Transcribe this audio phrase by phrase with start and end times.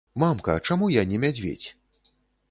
[0.21, 1.67] Мамка, чаму я не мядзведзь?